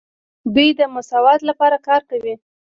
دوی 0.53 0.69
د 0.79 0.81
مساوات 0.95 1.39
لپاره 1.49 1.77
کار 1.87 2.01
کوي. 2.09 2.35